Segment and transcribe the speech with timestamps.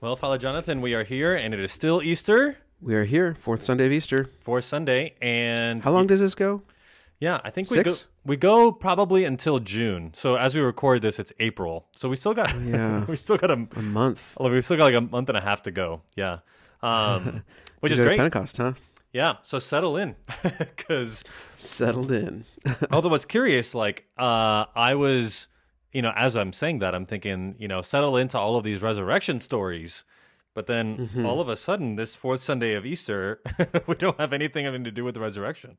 [0.00, 3.64] Well, Father Jonathan, we are here, and it is still Easter, We are here, fourth
[3.64, 4.30] Sunday of Easter.
[4.40, 6.62] for Sunday, and How long does this go?
[7.20, 10.12] Yeah, I think we go we go probably until June.
[10.14, 11.86] So as we record this, it's April.
[11.96, 13.04] So we still got Yeah.
[13.08, 14.36] we still got a A month.
[14.38, 16.02] we still got like a month and a half to go.
[16.14, 16.38] Yeah,
[16.80, 17.42] um,
[17.80, 18.18] which is great.
[18.18, 18.74] Pentecost, huh?
[19.12, 21.24] Yeah, so settle in because
[21.56, 22.44] Settled in.
[22.92, 25.48] although what's curious, like uh, I was,
[25.92, 28.82] you know, as I'm saying that, I'm thinking, you know, settle into all of these
[28.82, 30.04] resurrection stories.
[30.54, 31.24] But then Mm-hmm.
[31.26, 33.40] all of a sudden, this fourth Sunday of Easter,
[33.86, 35.78] we don't have anything having to do with the resurrection.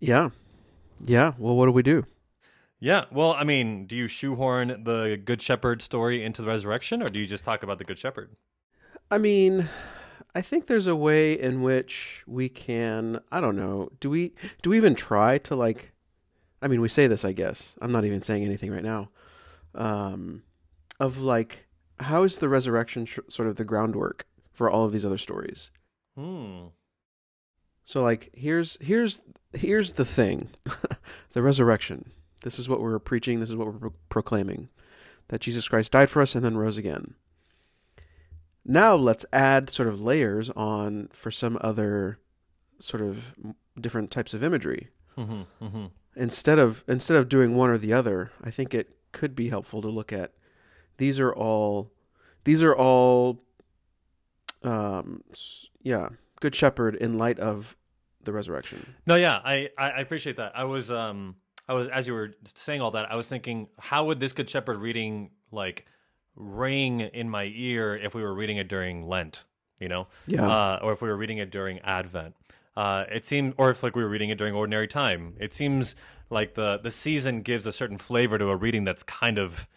[0.00, 0.30] yeah.
[1.04, 1.32] Yeah.
[1.38, 2.06] Well, what do we do?
[2.80, 7.06] Yeah, well, I mean, do you shoehorn the Good Shepherd story into the resurrection, or
[7.06, 8.30] do you just talk about the Good Shepherd?
[9.10, 9.68] I mean,
[10.34, 13.20] I think there's a way in which we can.
[13.30, 13.90] I don't know.
[14.00, 14.32] Do we?
[14.62, 15.91] Do we even try to like?
[16.62, 17.24] I mean, we say this.
[17.24, 19.10] I guess I'm not even saying anything right now.
[19.74, 20.42] Um,
[21.00, 21.66] of like,
[21.98, 25.70] how is the resurrection sort of the groundwork for all of these other stories?
[26.16, 26.66] Hmm.
[27.84, 29.22] So like here's here's
[29.52, 30.50] here's the thing.
[31.32, 32.10] the resurrection.
[32.42, 34.68] This is what we're preaching, this is what we're pro- proclaiming.
[35.28, 37.14] That Jesus Christ died for us and then rose again.
[38.64, 42.18] Now let's add sort of layers on for some other
[42.78, 43.18] sort of
[43.80, 44.88] different types of imagery.
[45.16, 45.86] Mm-hmm, mm-hmm.
[46.14, 49.80] Instead of instead of doing one or the other, I think it could be helpful
[49.82, 50.32] to look at
[50.98, 51.90] these are all
[52.44, 53.42] these are all
[54.62, 55.22] um
[55.82, 57.76] yeah, good shepherd in light of
[58.24, 58.94] the resurrection.
[59.06, 60.52] No, yeah, I, I appreciate that.
[60.54, 61.36] I was um
[61.68, 64.48] I was as you were saying all that, I was thinking, how would this Good
[64.48, 65.86] Shepherd reading like
[66.36, 69.44] ring in my ear if we were reading it during Lent,
[69.78, 70.46] you know, Yeah.
[70.48, 72.34] uh, or if we were reading it during Advent.
[72.76, 75.34] Uh, it seemed, or if like we were reading it during ordinary time.
[75.38, 75.94] It seems
[76.30, 79.68] like the the season gives a certain flavor to a reading that's kind of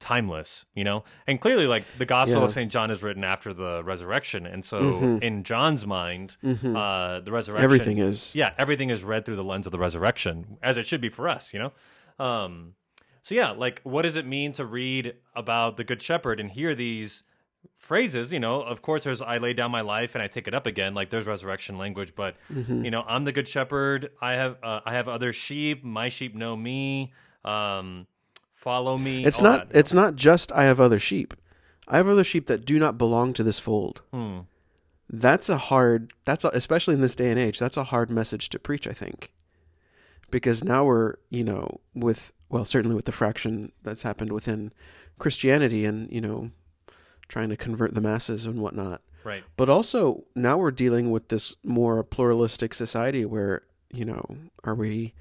[0.00, 1.04] timeless, you know.
[1.28, 2.44] And clearly, like the Gospel Yeah.
[2.46, 7.30] of Saint John is written after the resurrection, and so in John's mind, uh, the
[7.30, 8.34] resurrection, Everything is.
[8.34, 11.28] yeah, everything is read through the lens of the resurrection, as it should be for
[11.28, 11.72] us, you know.
[12.24, 12.74] Um,
[13.22, 16.74] so yeah, like what does it mean to read about the Good Shepherd and hear
[16.74, 17.22] these
[17.76, 18.32] phrases?
[18.32, 20.66] You know, of course, there's I lay down my life and I take it up
[20.66, 20.94] again.
[20.94, 22.84] Like there's resurrection language, but Mm-hmm.
[22.84, 24.10] you know, I'm the Good Shepherd.
[24.20, 25.84] I have uh, I have other sheep.
[25.84, 27.12] My sheep know me.
[27.44, 28.06] Um,
[28.52, 29.24] follow me.
[29.24, 31.34] It's not that, it's not just I have other sheep.
[31.88, 34.02] I have other sheep that do not belong to this fold.
[34.12, 34.40] Hmm.
[35.10, 38.48] That's a hard that's a, especially in this day and age, that's a hard message
[38.50, 39.32] to preach, I think.
[40.30, 44.72] Because now we're, you know, with well, certainly with the fraction that's happened within
[45.18, 46.50] Christianity and, you know,
[47.32, 49.00] trying to convert the masses and whatnot.
[49.24, 49.42] right.
[49.56, 55.14] But also now we're dealing with this more pluralistic society where, you know, are we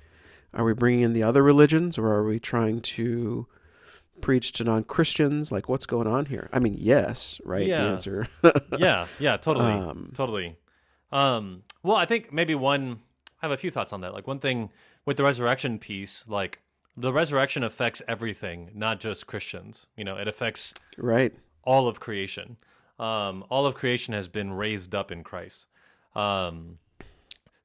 [0.53, 3.47] are we bringing in the other religions or are we trying to
[4.19, 5.53] preach to non-Christians?
[5.53, 6.49] Like what's going on here?
[6.51, 7.65] I mean, yes, right?
[7.65, 7.83] Yeah.
[7.83, 8.27] The answer.
[8.77, 10.57] yeah, yeah, totally, Um, totally.
[11.13, 12.99] Um, well, I think maybe one.
[13.41, 14.13] I have a few thoughts on that.
[14.13, 14.69] Like one thing
[15.05, 16.59] with the resurrection piece, like
[16.97, 19.87] the resurrection affects everything, not just Christians.
[19.95, 21.33] You know, it affects right.
[21.63, 22.57] All of creation.
[22.99, 25.67] Um, all of creation has been raised up in Christ.
[26.15, 26.77] Um,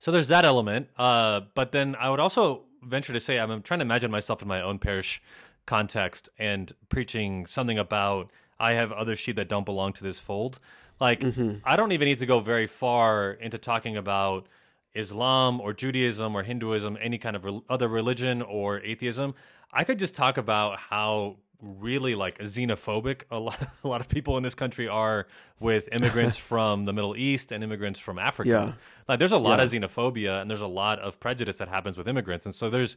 [0.00, 0.88] so there's that element.
[0.96, 4.48] Uh, but then I would also venture to say I'm, trying to imagine myself in
[4.48, 5.20] my own parish
[5.66, 10.58] context and preaching something about I have other sheep that don't belong to this fold.
[11.00, 11.22] Like
[11.64, 14.46] I don't even need to go very far into talking about
[14.94, 19.34] Islam or Judaism or Hinduism, any kind of rel other religion or atheism.
[19.72, 24.36] I could just talk about how really like xenophobic a lot, a lot of people
[24.36, 25.26] in this country are
[25.60, 28.48] with immigrants from the Middle East and immigrants from Africa.
[28.50, 28.72] Yeah.
[29.08, 29.64] Like there's a lot Yeah.
[29.64, 32.46] of xenophobia and there's a lot of prejudice that happens with immigrants.
[32.46, 32.96] And so there's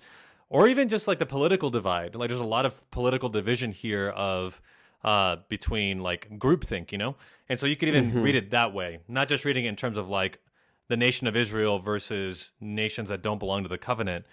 [0.49, 2.15] or even just like the political divide.
[2.15, 4.59] Like there's a lot of political division here of
[5.03, 7.15] uh between like groupthink, you know?
[7.47, 9.97] And so you could even read it that way, not just reading it in terms
[9.97, 10.39] of like
[10.87, 14.25] the nation of Israel versus nations that don't belong to the covenant.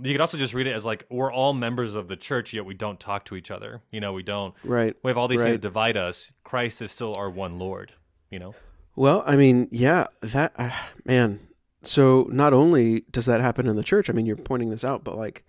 [0.00, 2.64] You could also just read it as like we're all members of the church, yet
[2.64, 3.82] we don't talk to each other.
[3.90, 4.54] You know, we don't.
[4.64, 4.96] Right.
[5.02, 6.32] We have all these things that divide us.
[6.44, 7.92] Christ is still our one Lord.
[8.30, 8.54] You know.
[8.96, 10.70] Well, I mean, yeah, that uh,
[11.04, 11.40] man.
[11.82, 15.02] So not only does that happen in the church, I mean, you're pointing this out,
[15.02, 15.44] but like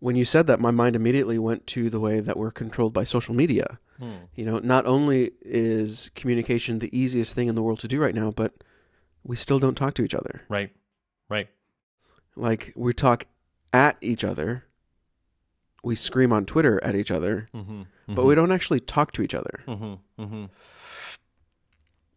[0.00, 3.04] when you said that, my mind immediately went to the way that we're controlled by
[3.04, 3.78] social media.
[3.98, 4.14] Hmm.
[4.34, 8.14] You know, not only is communication the easiest thing in the world to do right
[8.14, 8.52] now, but
[9.22, 10.42] we still don't talk to each other.
[10.48, 10.70] Right.
[11.28, 11.48] Right.
[12.34, 13.26] Like we talk
[13.72, 14.64] at each other,
[15.82, 17.82] we scream on Twitter at each other, Mm-hmm.
[18.14, 19.62] but we don't actually talk to each other.
[19.66, 20.22] Mm-hmm.
[20.22, 20.44] Mm-hmm.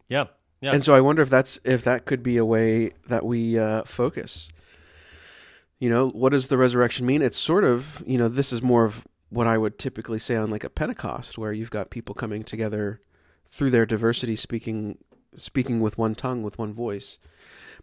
[0.09, 0.25] Yeah.
[0.61, 0.71] Yeah.
[0.73, 3.83] And so I wonder if that's if that could be a way that we uh,
[3.83, 4.47] focus.
[5.79, 7.21] You know, what does the resurrection mean?
[7.21, 10.49] It's sort of, you know, this is more of what I would typically say on
[10.49, 13.01] like a Pentecost, where you've got people coming together
[13.45, 14.97] through their diversity, speaking
[15.35, 17.19] speaking with one tongue, with one voice.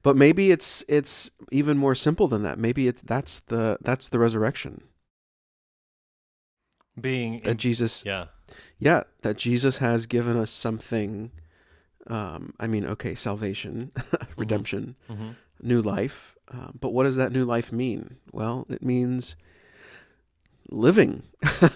[0.02, 2.58] But maybe it's it's even more simple than that.
[2.58, 4.82] Maybe it's that's the that's the resurrection
[7.00, 8.26] Being that in, Jesus yeah.
[8.79, 11.31] yeah that jesus has given us something
[12.08, 13.93] um i mean okay salvation
[14.37, 15.31] redemption hmm
[15.62, 19.37] new life um, but what does that new life mean well it means
[20.70, 21.23] living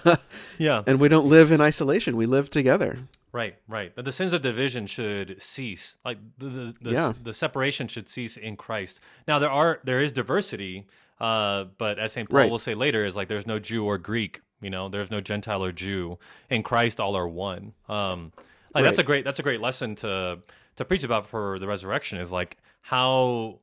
[0.58, 0.82] Yeah.
[0.86, 3.00] and we don't live in isolation we live together
[3.34, 3.92] Right, right.
[3.96, 5.96] That the sins of division should cease.
[6.04, 7.12] Like the the, the, Yeah.
[7.20, 9.00] the separation should cease in Christ.
[9.26, 10.86] Now there are there is diversity,
[11.20, 12.50] uh, but as Saint Paul Right.
[12.50, 14.40] will say later, is like there's no Jew or Greek.
[14.60, 16.16] You know, there's no Gentile or Jew.
[16.48, 17.72] In Christ, all are one.
[17.88, 18.32] Um,
[18.72, 20.38] like that's a great that's a great lesson to
[20.76, 22.18] to preach about for the resurrection.
[22.20, 23.58] Is like how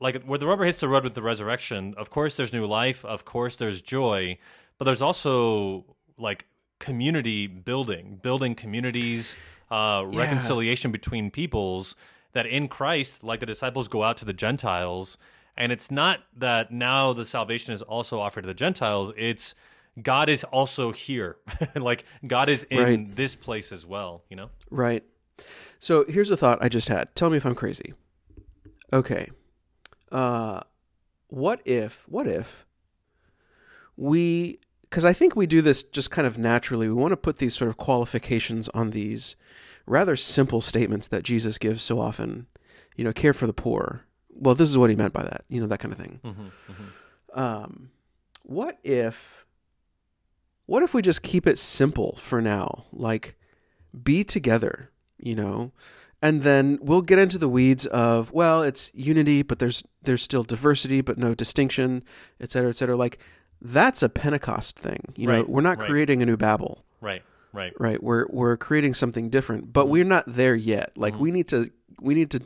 [0.00, 1.92] like where the rubber hits the road with the resurrection.
[1.96, 3.04] Of course, there's new life.
[3.04, 4.38] Of course, there's joy,
[4.78, 5.84] but there's also
[6.18, 6.46] like
[6.78, 9.36] community building, building communities,
[9.70, 10.18] uh, Yeah.
[10.18, 11.94] reconciliation between peoples.
[12.34, 15.16] That in Christ, like the disciples go out to the Gentiles,
[15.56, 19.12] and it's not that now the salvation is also offered to the Gentiles.
[19.16, 19.54] It's
[20.00, 21.36] God is also here,
[21.74, 23.16] like God is in Right.
[23.16, 24.22] this place as well.
[24.28, 24.50] You know.
[24.70, 25.02] right
[25.80, 27.94] so here's a thought i just had tell me if i'm crazy
[28.92, 29.30] okay
[30.10, 30.60] uh
[31.28, 32.66] what if what if
[33.96, 36.88] we because i think we do this just kind of naturally.
[36.88, 39.36] We want to put these sort of qualifications on these
[39.86, 42.46] rather simple statements that jesus gives so often.
[42.96, 44.02] You know care for the poor.
[44.30, 47.38] Well this is what he meant by that you know that kind of thing Mm-hmm,
[47.40, 47.90] um,
[48.42, 49.44] what if
[50.66, 52.84] what if we just keep it simple for now?
[52.92, 53.36] Like
[54.02, 55.72] be together you know?
[56.20, 60.42] And then we'll get into the weeds of well it's unity but there's there's still
[60.44, 62.02] diversity but no distinction
[62.40, 62.96] et cetera et cetera.
[62.96, 63.18] Like
[63.60, 65.88] that's a pentecost thing you know we're not right.
[65.88, 67.22] creating a new babel Right.
[67.52, 67.72] Right.
[67.80, 71.18] right we're we're creating something different but we're not there yet like Mhm.
[71.20, 71.70] we need to
[72.00, 72.40] we need to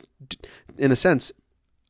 [0.77, 1.31] in a sense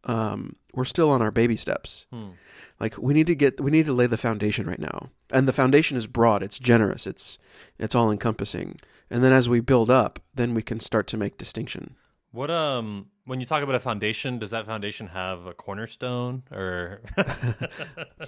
[0.06, 2.32] um we're still on our baby steps Hmm.
[2.80, 5.54] like we need to get we need to lay the foundation right now and the
[5.54, 7.38] foundation is broad it's generous it's
[7.80, 8.78] it's all encompassing
[9.10, 11.96] and then as we build up then we can start to make distinction
[12.34, 17.02] What um when you talk about a foundation, does that foundation have a cornerstone or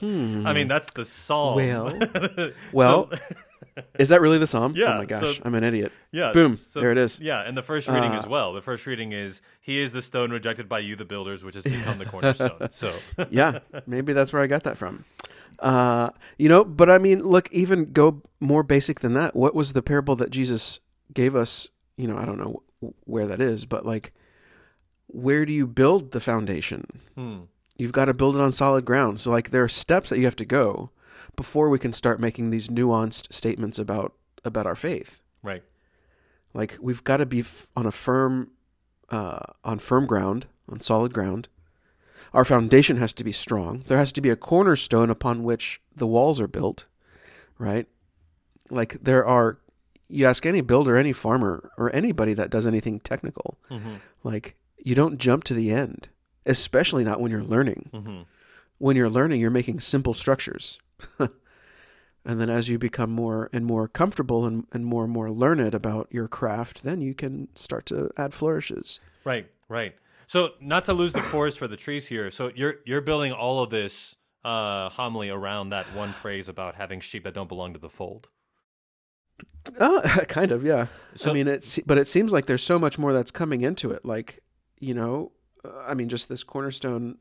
[0.02, 1.56] I mean that's the psalm.
[1.56, 2.00] Well-
[2.72, 3.10] well,
[4.00, 6.32] is that really the psalm Yeah, oh my gosh so- i'm an idiot yeah.
[6.32, 8.54] boom so- there it is Yeah, and the first reading Uh, as well.
[8.54, 11.64] The first reading is he is the stone rejected by you the builders which has
[11.64, 12.68] become the cornerstone.
[12.70, 12.94] So
[13.30, 15.04] yeah maybe that's where i got that from
[15.60, 19.74] uh you know but i mean look even go more basic than that what was
[19.74, 20.80] the parable that jesus
[21.14, 21.68] gave us
[21.98, 22.62] you know i don't know
[23.06, 24.14] where that is but like
[25.08, 26.86] where do you build the foundation
[27.16, 27.40] hmm.
[27.78, 29.22] you've got to build it on solid ground.
[29.22, 30.92] So like there are steps that you have to go
[31.36, 35.22] before we can start making these nuanced statements about about our faith.
[35.42, 35.64] Right.
[36.54, 38.52] Like we've got to be f- on a firm
[39.10, 41.48] uh, on firm ground, on solid ground.
[42.34, 43.84] Our foundation has to be strong.
[43.88, 46.86] There has to be a cornerstone upon which the walls are built,
[47.58, 47.88] right?
[48.70, 49.60] Like there are
[50.10, 54.96] you ask any builder, any farmer, or anybody that does anything technical, hmm like you
[54.96, 56.10] don't jump to the end,
[56.46, 58.22] especially not when you're learning hmm
[58.78, 60.80] when you're learning, you're making simple structures.
[61.20, 65.74] and then as you become more and more comfortable and, and more and more learned
[65.74, 69.00] about your craft, then you can start to add flourishes.
[69.24, 69.96] Right, right.
[70.28, 72.32] So not to lose the forest for the trees here.
[72.32, 77.00] So you're you're building all of this uh homily around that one phrase about having
[77.00, 78.28] sheep that don't belong to the fold.
[79.80, 80.88] Uh, kind of, yeah.
[81.16, 83.92] So I mean, it's but it seems like there's so much more that's coming into
[83.92, 84.06] it.
[84.06, 84.42] Like,
[84.80, 85.32] you know,
[85.64, 87.18] uh, I mean, just this cornerstone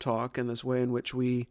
[0.00, 1.48] talk and this way in which we,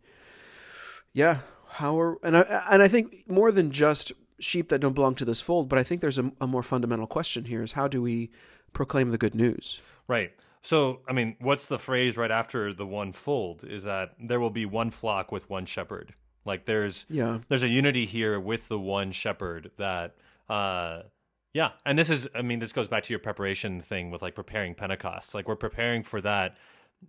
[1.13, 1.39] yeah,
[1.69, 2.41] how are and I
[2.71, 5.83] and I think more than just sheep that don't belong to this fold, but I
[5.83, 8.31] think there's a, a more fundamental question here: is how do we
[8.73, 9.81] proclaim the good news?
[10.07, 10.31] Right.
[10.63, 13.63] So, I mean, what's the phrase right after the one fold?
[13.63, 16.13] Is that there will be one flock with one shepherd.
[16.45, 20.15] Like there's Yeah, there's a unity here with the one shepherd that
[20.49, 21.03] uh
[21.53, 24.35] yeah, and this is I mean, this goes back to your preparation thing with like
[24.35, 25.33] preparing Pentecost.
[25.35, 26.55] Like we're preparing for that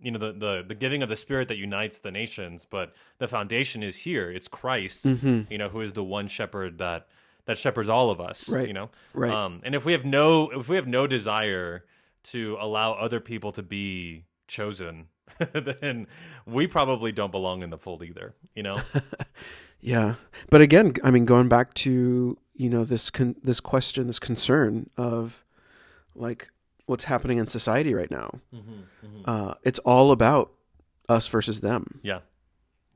[0.01, 3.27] you know the, the the giving of the spirit that unites the nations but the
[3.27, 7.07] foundation is here it's christ hmm you know who is the one shepherd that
[7.45, 8.67] that shepherds all of us Right.
[8.67, 9.31] you know right.
[9.31, 11.85] um and if we have no if we have no desire
[12.23, 15.07] to allow other people to be chosen
[15.53, 16.05] then
[16.45, 18.79] we probably don't belong in the fold either you know
[19.85, 20.15] Yeah,
[20.49, 24.89] but again, I mean, going back to you know this con- this question, this concern
[24.95, 25.43] of
[26.15, 26.47] like
[26.85, 28.29] what's happening in society right now.
[28.55, 28.81] mm-hmm,
[29.25, 30.53] Uh, it's all about
[31.09, 31.99] us versus them.
[32.01, 32.19] yeah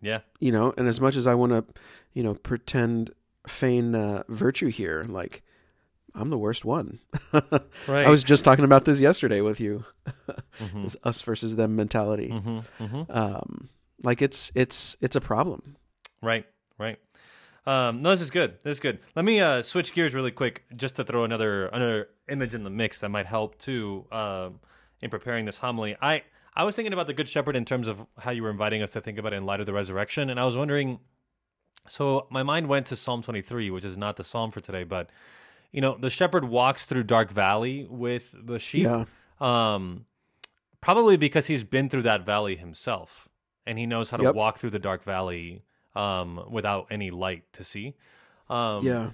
[0.02, 1.66] yeah You know, and as much as I want to,
[2.14, 3.12] you know, pretend
[3.48, 5.06] feign uh, virtue here.
[5.10, 5.44] Like,
[6.18, 7.00] I'm the worst one.
[7.88, 8.06] Right.
[8.06, 9.86] I was just talking about this yesterday with you.
[10.60, 10.82] Mhm.
[10.84, 12.30] This us versus them mentality.
[12.30, 12.66] Mhm.
[12.80, 13.16] Mhm.
[13.16, 13.70] Um,
[14.04, 15.78] like it's it's it's a problem.
[16.22, 16.46] Right,
[16.78, 16.98] right.
[17.66, 18.56] Um, no, this is good.
[18.64, 19.00] This is good.
[19.16, 22.70] Let me uh, switch gears really quick, just to throw another another image in the
[22.70, 24.60] mix that might help too um,
[25.02, 25.96] in preparing this homily.
[26.02, 26.24] I
[26.56, 28.92] I was thinking about the Good Shepherd in terms of how you were inviting us
[28.94, 31.00] to think about it in light of the resurrection, and I was wondering.
[31.90, 35.10] So my mind went to Psalm 23, which is not the psalm for today, but
[35.72, 38.84] you know, the shepherd walks through dark valley with the sheep.
[38.86, 39.06] Yeah.
[39.40, 40.06] Um,
[40.82, 43.28] probably because he's been through that valley himself,
[43.66, 44.36] and he knows how to Yep.
[44.36, 45.64] walk through the dark valley
[45.96, 47.96] um, without any light to see.
[48.50, 49.10] Um, Yeah.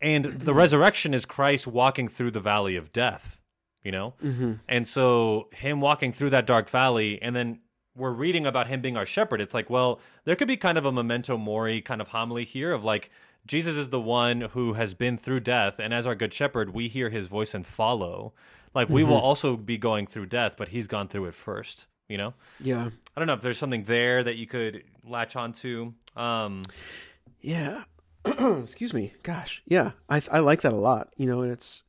[0.00, 3.40] and the resurrection is Christ walking through the valley of death.
[3.82, 4.52] You know, Mm-hmm.
[4.66, 7.60] and so him walking through that dark valley, and then
[7.96, 9.40] we're reading about him being our shepherd.
[9.40, 12.72] It's like, well, there could be kind of a memento mori kind of homily here
[12.72, 13.10] of like
[13.46, 16.88] Jesus is the one who has been through death, and as our good shepherd, we
[16.88, 18.32] hear his voice and follow.
[18.74, 21.86] Like we will also be going through death, but he's gone through it first.
[22.08, 22.90] You know, Yeah.
[23.16, 25.92] I don't know if there's something there that you could latch onto.
[26.16, 26.62] Um,
[27.40, 27.84] Yeah.
[28.24, 29.12] Excuse me.
[29.22, 29.62] Gosh.
[29.66, 29.92] Yeah.
[30.08, 31.12] I I like that a lot.
[31.16, 31.82] You know, and it's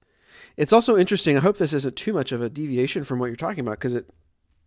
[0.57, 1.37] it's also interesting.
[1.37, 3.93] I hope this isn't too much of a deviation from what you're talking about because
[3.93, 4.09] it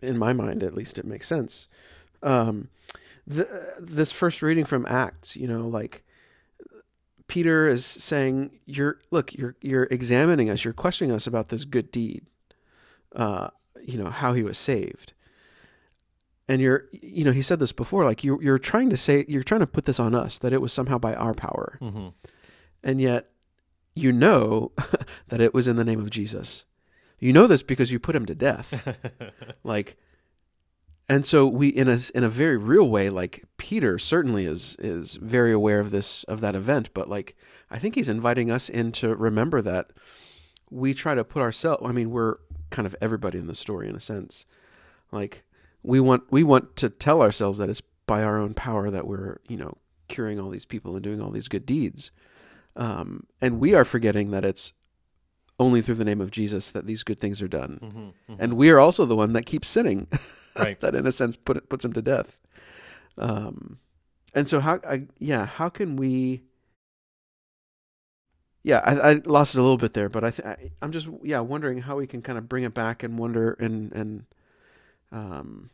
[0.03, 1.69] in my mind at least it makes sense.
[2.23, 2.69] Um
[3.27, 6.03] the, this first reading from Acts, you know, like
[7.27, 11.93] Peter is saying you're look, you're you're examining us, you're questioning us about this good
[11.93, 12.25] deed.
[13.15, 13.49] Uh,
[13.83, 15.13] you know, how he was saved.
[16.49, 19.43] And you're you know, he said this before like you you're trying to say you're
[19.43, 21.79] trying to put this on us that it was somehow by our power.
[21.83, 22.15] mhm.
[22.83, 23.31] And yet
[23.95, 24.73] you know
[25.29, 26.65] that it was in the name of Jesus.
[27.19, 28.97] You know this because you put him to death.
[29.65, 29.97] like
[31.09, 35.15] and so we in a in a very real way like Peter certainly is is
[35.15, 37.37] very aware of this of that event but like
[37.71, 39.91] I think he's inviting us in to remember that
[40.71, 42.37] we try to put ourselves I mean we're
[42.71, 44.45] kind of everybody in the story in a sense
[45.11, 45.45] like
[45.83, 49.39] we want we want to tell ourselves that it's by our own power that we're
[49.49, 49.77] you know
[50.09, 52.11] curing all these people and doing all these good deeds
[52.77, 54.73] um, and we are forgetting that it's
[55.59, 57.79] only through the name of Jesus that these good things are done.
[58.29, 58.37] Mhm, mhm.
[58.39, 60.07] and we are also the one that keeps sinning.
[60.57, 60.81] Right.
[60.81, 62.37] that in a sense put puts him to death.
[63.17, 63.79] Um
[64.35, 66.43] and so how I, yeah how can we
[68.65, 71.09] yeah I, I lost it a little bit there but I, th- I i'm just
[71.23, 74.25] yeah wondering how we can kind of bring it back and wonder and and
[75.13, 75.71] um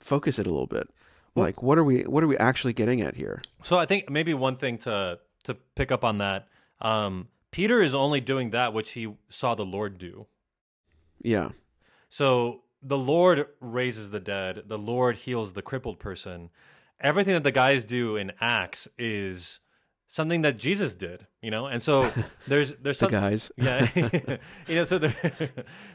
[0.00, 0.88] focus it a little bit.
[1.34, 3.40] Well- like what are we what are we actually getting at here?
[3.62, 6.48] So I think maybe one thing to to pick up on that,
[6.80, 10.26] um, Peter is only doing that which he saw the Lord do.
[11.22, 11.50] yeah
[12.08, 16.50] So the Lord raises the dead, the Lord heals the crippled person.
[17.00, 19.60] Everything that the guys do in Acts is
[20.06, 21.66] something that Jesus did, you know.
[21.66, 22.12] And so
[22.46, 23.88] there's there's the some, guys yeah,
[24.68, 24.84] you know.
[24.84, 25.14] So there,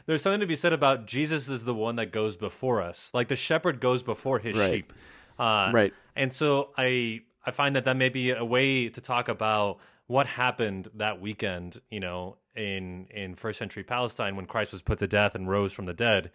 [0.06, 3.28] there's something to be said about Jesus is the one that goes before us, like
[3.28, 4.70] the shepherd goes before his Right.
[4.72, 4.92] sheep.
[5.38, 9.28] Uh, right and so I I find that that may be a way to talk
[9.28, 14.82] about what happened that weekend, you know, in in first century Palestine when Christ was
[14.82, 16.30] put to death and rose from the dead.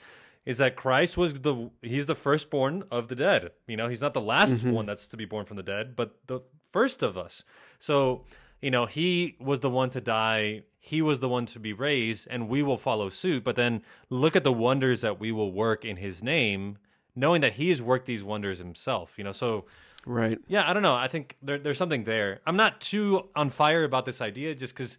[0.45, 3.51] Is that Christ was the he's the firstborn of the dead.
[3.67, 4.71] You know, he's not the last mm-hmm.
[4.71, 7.43] one that's to be born from the dead, but the first of us.
[7.77, 8.23] So,
[8.61, 12.27] you know, he was the one to die, he was the one to be raised,
[12.31, 13.43] and we will follow suit.
[13.43, 16.77] But then look at the wonders that we will work in his name,
[17.15, 19.15] knowing that he has worked these wonders himself.
[19.17, 19.65] You know, so
[20.05, 20.95] right yeah, I don't know.
[20.95, 22.39] I think there, there's something there.
[22.47, 24.97] I'm not too on fire about this idea just because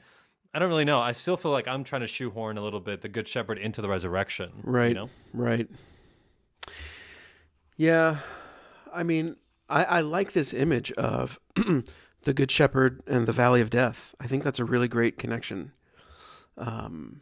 [0.52, 1.00] I don't really know.
[1.00, 3.80] I still feel like I'm trying to shoehorn a little bit the Good Shepherd into
[3.80, 4.50] the resurrection.
[4.64, 4.88] Right.
[4.88, 5.10] You know?
[5.32, 5.68] Right.
[7.76, 8.18] Yeah.
[8.92, 9.36] I mean,
[9.68, 14.14] I, I like this image of the Good Shepherd and the Valley of Death.
[14.20, 15.70] I think that's a really great connection.
[16.58, 17.20] Um,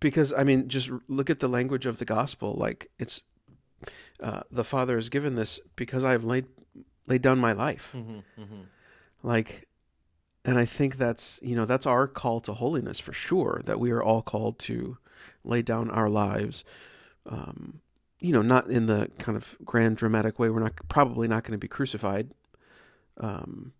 [0.00, 2.52] because, I mean, just look at the language of the gospel.
[2.52, 3.22] Like, it's
[4.20, 6.46] uh, the Father has given this because I have laid,
[7.06, 7.90] laid down my life.
[7.94, 8.60] Mm-hmm, mm-hmm.
[9.22, 9.66] Like,
[10.44, 13.90] and I think that's, you know, that's our call to holiness for sure, that we
[13.90, 14.98] are all called to
[15.42, 16.64] lay down our lives.
[17.26, 17.80] Um,
[18.20, 20.48] you know, not in the kind of grand dramatic way.
[20.50, 22.30] We're not probably not going to be crucified.
[23.18, 23.72] Um,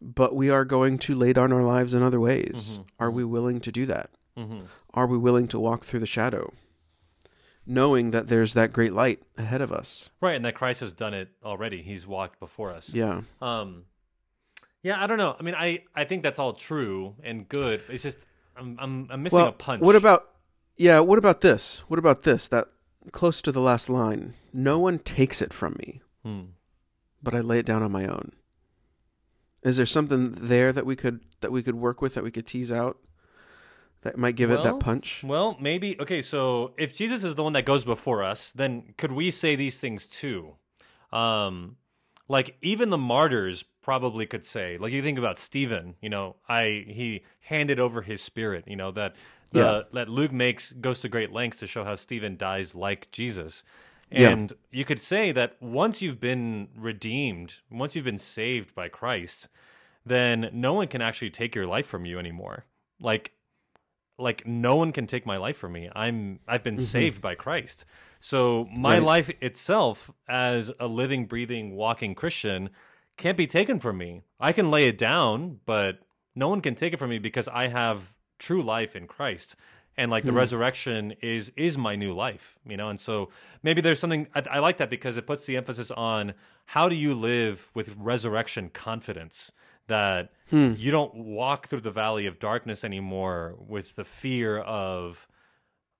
[0.00, 2.78] but we are going to lay down our lives in other ways.
[2.78, 4.10] Mhm, Are we willing to do that?
[4.36, 4.66] Mm-hmm.
[4.94, 6.52] Are we willing to walk through the shadow,
[7.66, 10.08] knowing that there's that great light ahead of us?
[10.20, 11.82] Right, and that Christ has done it already.
[11.82, 12.94] He's walked before us.
[12.94, 13.22] Yeah.
[13.42, 13.84] Um,
[14.82, 15.34] yeah, I don't know.
[15.38, 17.82] I mean, I, I think that's all true and good.
[17.88, 18.18] It's just
[18.56, 19.82] I'm I'm, I'm missing well, a punch.
[19.82, 20.28] What about
[20.76, 21.00] yeah?
[21.00, 21.82] What about this?
[21.88, 22.46] What about this?
[22.48, 22.68] That
[23.12, 24.34] close to the last line.
[24.52, 26.42] No one takes it from me, Hmm.
[27.22, 28.32] but I lay it down on my own.
[29.62, 32.46] Is there something there that we could that we could work with that we could
[32.46, 32.98] tease out
[34.06, 35.22] that might give it that punch?
[35.24, 36.22] Well, maybe okay.
[36.22, 39.80] So if Jesus is the one that goes before us, then could we say these
[39.80, 40.54] things too?
[41.12, 41.76] Um,
[42.28, 44.78] like even the martyrs probably could say.
[44.78, 48.64] Like you think about Stephen, you know, I he handed over his spirit.
[48.66, 49.14] You know that
[49.52, 49.82] the, Yeah.
[49.92, 53.62] that Luke makes goes to great lengths to show how Stephen dies like Jesus.
[54.10, 54.30] Yeah.
[54.30, 59.48] And you could say that once you've been redeemed, once you've been saved by Christ,
[60.04, 62.64] then no one can actually take your life from you anymore.
[63.00, 63.32] Like
[64.18, 65.90] like no one can take my life from me.
[65.94, 66.84] I'm I've been mm-hmm.
[66.84, 67.84] saved by Christ.
[68.20, 69.02] So my Right.
[69.02, 72.70] life itself as a living breathing walking Christian
[73.16, 74.22] can't be taken from me.
[74.40, 76.00] I can lay it down, but
[76.34, 79.56] no one can take it from me because I have true life in Christ.
[79.98, 80.38] And like the hmm.
[80.38, 82.90] resurrection is is my new life, you know.
[82.90, 83.30] And so
[83.62, 86.34] maybe there's something I, I like that because it puts the emphasis on
[86.66, 89.52] how do you live with resurrection confidence
[89.88, 95.26] that you don't walk through the valley of darkness anymore with the fear of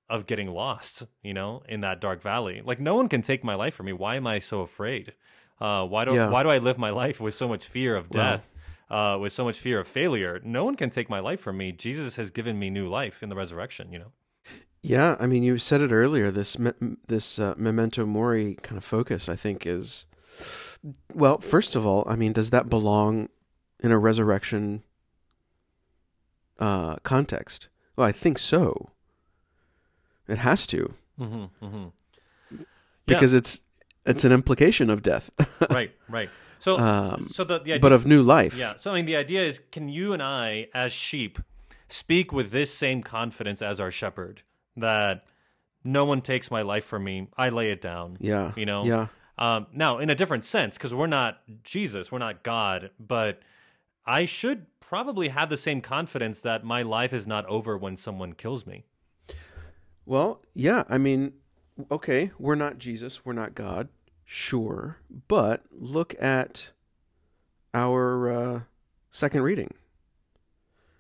[0.09, 2.63] of getting lost, you know, in that dark valley.
[2.65, 3.93] Like no one can take my life from me.
[3.93, 5.15] Why am I so afraid?
[5.61, 6.29] Uh, why do Yeah.
[6.31, 8.23] why do I live my life with so much fear of Wow.
[8.23, 8.49] death?
[8.89, 11.73] Uh, with so much fear of failure, no one can take my life from me.
[11.73, 13.93] Jesus has given me new life in the resurrection.
[13.93, 14.13] You know.
[14.81, 16.31] Yeah, I mean, you said it earlier.
[16.31, 20.07] This me- this uh, memento mori kind of focus, I think, is
[21.13, 21.39] well.
[21.39, 23.29] First of all, I mean, does that belong
[23.87, 24.83] in a resurrection
[26.59, 27.69] uh, context?
[27.97, 28.91] Well, I think so.
[30.29, 32.57] It has to Mm-hmm, mm-hmm.
[33.07, 33.61] because it's
[34.05, 35.31] it's an implication of death,
[35.71, 36.29] right, right.
[36.59, 38.55] So, um, so the, the idea, but of new life.
[38.55, 38.75] Yeah.
[38.77, 41.39] So I mean, the idea is, can you and I, as sheep,
[41.89, 44.43] speak with this same confidence as our shepherd
[44.77, 45.25] that
[45.85, 47.29] no one takes my life from me.
[47.37, 48.19] I lay it down.
[48.21, 48.85] yeah, You know.
[48.85, 49.07] yeah,
[49.39, 53.41] Um, now, in a different sense, because we're not Jesus, we're not God, but
[54.07, 58.35] I should probably have the same confidence that my life is not over when someone
[58.35, 58.85] kills me.
[60.05, 61.33] Well, yeah, I mean,
[61.91, 63.89] okay, we're not Jesus, we're not God,
[64.25, 66.71] sure, but look at
[67.75, 68.61] our uh,
[69.11, 69.75] second reading.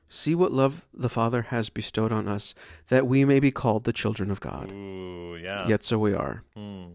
[0.09, 2.55] See what love the Father has bestowed on us,
[2.89, 4.71] that we may be called the children of God.
[4.71, 5.67] Ooh, yeah.
[5.69, 6.43] Yet so we are.
[6.57, 6.95] Mm.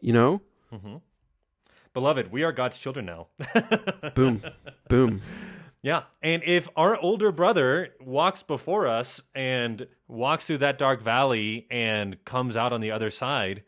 [0.00, 0.40] You know?
[0.72, 0.96] hmm
[1.94, 3.26] Beloved, we are God's children now.
[4.14, 4.42] Boom,
[4.88, 5.20] boom.
[5.82, 6.02] Yeah.
[6.22, 12.24] And if our older brother walks before us and walks through that dark valley and
[12.24, 13.62] comes out on the other side,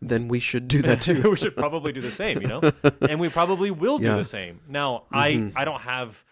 [0.00, 1.22] Then we should do that too.
[1.30, 2.60] we should probably do the same, you know?
[3.00, 4.10] And we probably will do Yeah.
[4.10, 4.18] Mm-hmm.
[4.18, 4.60] the same.
[4.68, 6.24] Now, I I don't have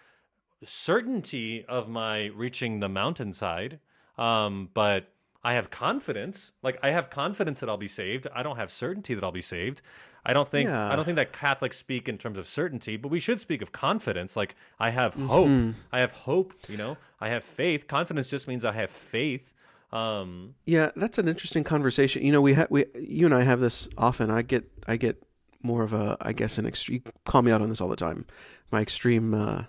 [0.65, 3.81] certainty of my reaching the mountainside,
[4.17, 5.09] um, but
[5.45, 6.53] I have confidence.
[6.63, 8.27] Like I have confidence that I'll be saved.
[8.35, 9.83] I don't have certainty that I'll be saved.
[10.25, 10.91] I don't think Yeah.
[10.91, 13.71] I don't think that Catholics speak in terms of certainty, but we should speak of
[13.73, 14.37] confidence.
[14.37, 15.75] Like I have hope.
[15.93, 16.97] I have hope, you know.
[17.21, 17.87] I have faith.
[17.87, 19.53] Confidence just means I have faith.
[19.93, 22.23] Um Yeah, that's an interesting conversation.
[22.25, 24.31] You know, we ha- we you and I have this often.
[24.31, 25.23] I get I get
[25.63, 27.03] more of a I guess an extreme.
[27.27, 28.25] Call me out on this all the time.
[28.73, 29.35] My extreme.
[29.35, 29.65] Uh,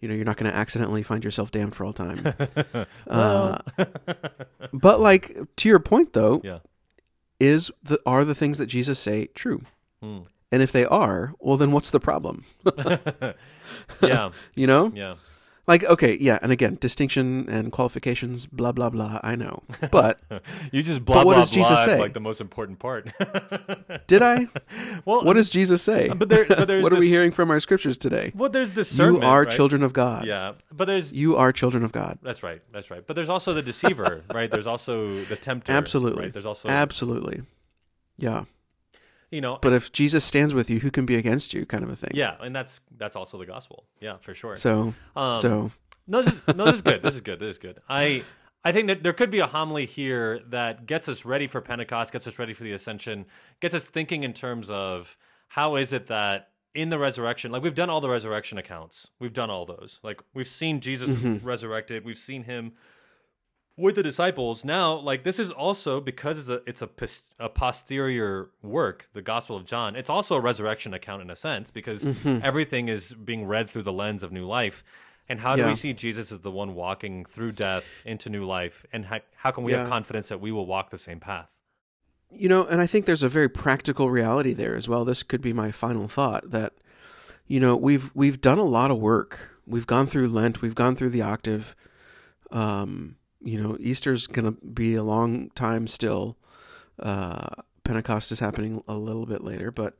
[0.00, 2.34] you know, you're not going to accidentally find yourself damned for all time.
[3.06, 3.58] uh,
[4.72, 6.58] but like to your point though, yeah.
[7.40, 9.62] is the are the things that Jesus say true?
[10.02, 10.20] Hmm.
[10.52, 12.44] And if they are, well, then what's the problem?
[14.02, 14.30] Yeah.
[14.54, 15.14] You know, Yeah.
[15.66, 19.20] Like okay, yeah, and again, distinction and qualifications, blah blah blah.
[19.22, 20.20] I know, but
[20.72, 21.98] You just blah what blah does Jesus blah say?
[21.98, 23.12] like the most important part.
[24.06, 24.48] did I?
[25.04, 26.08] well, What does Jesus say?
[26.16, 28.32] but there, but there's what are we hearing from our scriptures today?
[28.34, 29.24] Well, there's discernment.
[29.24, 29.50] You are right?
[29.50, 30.24] children of God.
[30.24, 32.18] Yeah, but there's You are children of God.
[32.22, 33.04] that's right, that's right.
[33.06, 34.50] But there's also the deceiver, right?
[34.50, 35.72] There's also the tempter.
[35.72, 36.24] Absolutely.
[36.24, 36.32] Right?
[36.32, 37.42] There's also Absolutely.
[38.18, 38.44] Yeah.
[39.30, 41.90] You know, But if Jesus stands with you, who can be against you kind of
[41.90, 42.12] a thing.
[42.14, 43.84] yeah, and that's that's also the gospel.
[44.00, 44.56] Yeah, for sure.
[44.56, 45.70] So Um, so
[46.06, 47.02] No, this is no, this is good.
[47.02, 47.38] This is good.
[47.38, 47.80] This is good.
[47.88, 48.24] I
[48.64, 52.12] I think that there could be a homily here that gets us ready for Pentecost,
[52.12, 53.26] gets us ready for the ascension,
[53.60, 55.16] gets us thinking in terms of
[55.48, 59.32] how is it that in the resurrection, like we've done all the resurrection accounts, we've
[59.32, 60.00] done all those.
[60.02, 61.08] Like we've seen Jesus
[61.42, 62.72] resurrected, we've seen him
[63.76, 64.64] with the disciples.
[64.64, 69.22] Now, like this is also because it's a it's a, pos- a posterior work, the
[69.22, 69.96] Gospel of John.
[69.96, 73.92] It's also a resurrection account in a sense because everything is being read through the
[73.92, 74.82] lens of new life.
[75.28, 75.68] And how do Yeah.
[75.68, 78.86] we see Jesus as the one walking through death into new life?
[78.92, 81.50] And how, how can we have confidence that we will walk the same path?
[82.30, 85.04] you know, and I think there's a very practical reality there as well.
[85.04, 86.72] This could be my final thought that
[87.46, 89.50] you know, we've we've done a lot of work.
[89.66, 91.76] We've gone through Lent, we've gone through the octave.
[92.50, 96.36] Um, you know, Easter's going to be a long time still.
[96.98, 97.48] Uh,
[97.84, 99.94] Pentecost is happening a little bit later, but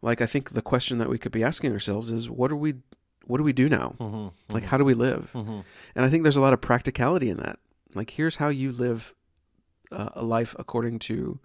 [0.00, 2.76] like I think the question that we could be asking ourselves is what are we
[3.28, 3.94] what do we do now?
[4.00, 4.52] Mm-hmm.
[4.52, 5.30] Like, how do we live?
[5.34, 5.60] Mm-hmm.
[5.94, 7.58] And I think there's a lot of practicality in that.
[7.94, 9.14] Like, here's how you live
[9.92, 11.38] uh, a life according to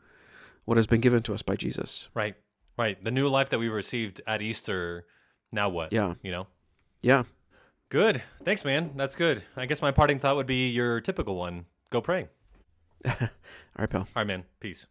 [0.63, 2.07] what has been given to us by Jesus.
[2.13, 2.35] Right.
[2.77, 3.01] Right.
[3.03, 5.05] The new life that we've received at Easter.
[5.51, 5.91] Now what?
[5.91, 6.13] Yeah.
[6.23, 6.47] You know.
[7.01, 7.23] Yeah.
[7.93, 8.23] Good.
[8.43, 8.93] Thanks, man.
[8.95, 9.43] That's good.
[9.55, 11.67] I guess my parting thought would be your typical one.
[11.91, 12.27] Go pray.
[13.05, 13.13] All
[13.77, 14.01] right, pal.
[14.01, 14.45] All right, man.
[14.59, 14.87] Peace.